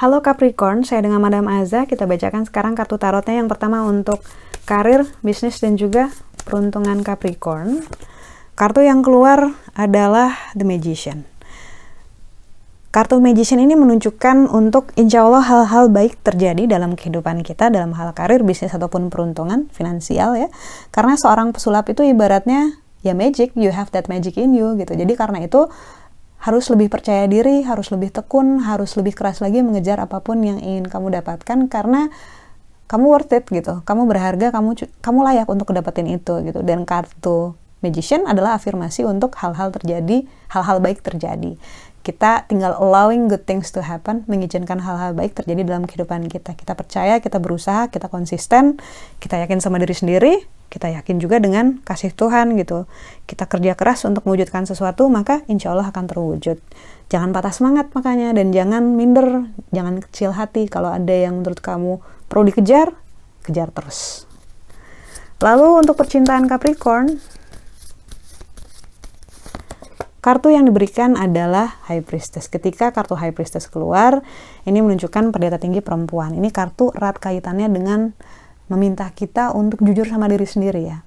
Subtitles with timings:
[0.00, 1.84] Halo Capricorn, saya dengan Madam Aza.
[1.84, 4.24] Kita bacakan sekarang kartu tarotnya yang pertama untuk
[4.64, 6.08] karir, bisnis, dan juga
[6.48, 7.84] peruntungan Capricorn.
[8.56, 11.28] Kartu yang keluar adalah The Magician.
[12.90, 18.10] Kartu Magician ini menunjukkan untuk insya Allah hal-hal baik terjadi dalam kehidupan kita, dalam hal
[18.18, 20.50] karir, bisnis, ataupun peruntungan finansial ya.
[20.90, 24.98] Karena seorang pesulap itu ibaratnya ya magic, you have that magic in you gitu.
[24.98, 25.70] Jadi karena itu
[26.42, 30.58] harus lebih percaya diri, harus lebih tekun, harus lebih keras lagi mengejar apa pun yang
[30.58, 32.10] ingin kamu dapatkan karena
[32.90, 33.86] kamu worth it gitu.
[33.86, 36.58] Kamu berharga, kamu kamu layak untuk dapetin itu gitu.
[36.66, 41.56] Dan kartu magician adalah afirmasi untuk hal-hal terjadi, hal-hal baik terjadi.
[42.00, 46.56] Kita tinggal allowing good things to happen, mengizinkan hal-hal baik terjadi dalam kehidupan kita.
[46.56, 48.80] Kita percaya, kita berusaha, kita konsisten,
[49.20, 50.32] kita yakin sama diri sendiri,
[50.72, 52.88] kita yakin juga dengan kasih Tuhan gitu.
[53.28, 56.56] Kita kerja keras untuk mewujudkan sesuatu, maka insya Allah akan terwujud.
[57.12, 60.72] Jangan patah semangat makanya, dan jangan minder, jangan kecil hati.
[60.72, 62.00] Kalau ada yang menurut kamu
[62.32, 62.96] perlu dikejar,
[63.44, 64.24] kejar terus.
[65.42, 67.18] Lalu untuk percintaan Capricorn,
[70.20, 72.46] kartu yang diberikan adalah High Priestess.
[72.48, 74.20] Ketika kartu High Priestess keluar,
[74.68, 76.36] ini menunjukkan pendeta tinggi perempuan.
[76.36, 78.12] Ini kartu erat kaitannya dengan
[78.70, 81.02] meminta kita untuk jujur sama diri sendiri ya.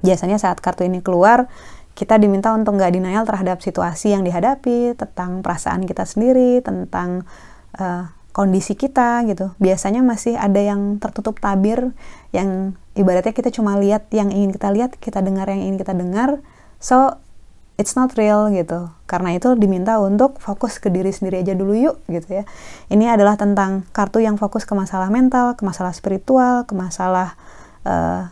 [0.00, 1.50] Biasanya saat kartu ini keluar,
[1.94, 7.22] kita diminta untuk nggak denial terhadap situasi yang dihadapi, tentang perasaan kita sendiri, tentang
[7.78, 9.54] uh, kondisi kita gitu.
[9.62, 11.94] Biasanya masih ada yang tertutup tabir,
[12.34, 16.42] yang ibaratnya kita cuma lihat yang ingin kita lihat, kita dengar yang ingin kita dengar.
[16.82, 17.23] So
[17.74, 18.90] it's not real gitu.
[19.06, 22.44] Karena itu diminta untuk fokus ke diri sendiri aja dulu yuk gitu ya.
[22.90, 27.34] Ini adalah tentang kartu yang fokus ke masalah mental, ke masalah spiritual, ke masalah
[27.86, 28.30] uh,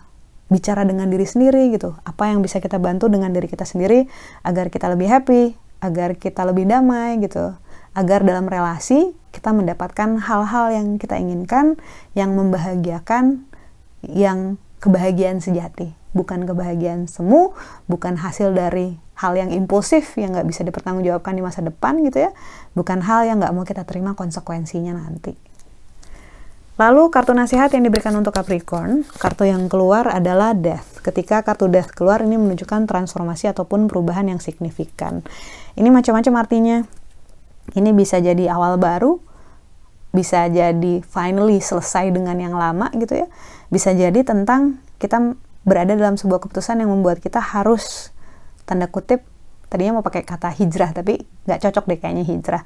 [0.51, 1.95] bicara dengan diri sendiri gitu.
[2.07, 4.07] Apa yang bisa kita bantu dengan diri kita sendiri
[4.47, 7.55] agar kita lebih happy, agar kita lebih damai gitu.
[7.93, 11.81] Agar dalam relasi kita mendapatkan hal-hal yang kita inginkan,
[12.13, 13.49] yang membahagiakan,
[14.05, 17.57] yang kebahagiaan sejati bukan kebahagiaan semu,
[17.89, 22.31] bukan hasil dari hal yang impulsif yang nggak bisa dipertanggungjawabkan di masa depan gitu ya,
[22.77, 25.53] bukan hal yang nggak mau kita terima konsekuensinya nanti.
[26.81, 31.05] Lalu kartu nasihat yang diberikan untuk Capricorn, kartu yang keluar adalah Death.
[31.05, 35.21] Ketika kartu Death keluar ini menunjukkan transformasi ataupun perubahan yang signifikan.
[35.77, 36.83] Ini macam-macam artinya.
[37.77, 39.21] Ini bisa jadi awal baru,
[40.17, 43.27] bisa jadi finally selesai dengan yang lama gitu ya.
[43.69, 48.11] Bisa jadi tentang kita berada dalam sebuah keputusan yang membuat kita harus
[48.67, 49.23] tanda kutip
[49.73, 52.63] tadinya mau pakai kata hijrah tapi nggak cocok deh kayaknya hijrah.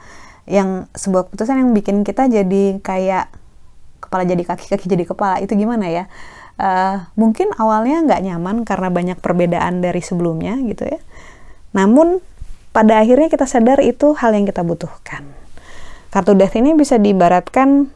[0.47, 3.31] Yang sebuah keputusan yang bikin kita jadi kayak
[4.03, 6.05] kepala jadi kaki kaki jadi kepala itu gimana ya?
[6.56, 10.99] Uh, mungkin awalnya nggak nyaman karena banyak perbedaan dari sebelumnya gitu ya.
[11.77, 12.19] Namun
[12.73, 15.25] pada akhirnya kita sadar itu hal yang kita butuhkan.
[16.11, 17.93] Kartu death ini bisa diibaratkan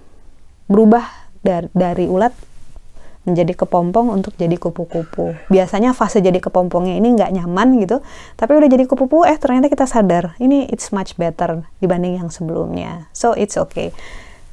[0.68, 1.08] berubah
[1.40, 2.36] dari, dari ulat
[3.28, 5.36] menjadi kepompong untuk jadi kupu-kupu.
[5.52, 8.00] Biasanya fase jadi kepompongnya ini nggak nyaman gitu,
[8.40, 13.12] tapi udah jadi kupu-kupu, eh ternyata kita sadar ini it's much better dibanding yang sebelumnya.
[13.12, 13.92] So it's okay.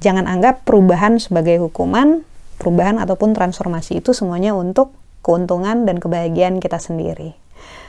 [0.04, 2.22] Jangan anggap perubahan sebagai hukuman,
[2.60, 4.94] perubahan ataupun transformasi itu semuanya untuk
[5.26, 7.34] keuntungan dan kebahagiaan kita sendiri.